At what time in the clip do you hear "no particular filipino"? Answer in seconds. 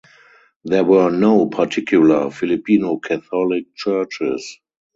1.11-2.97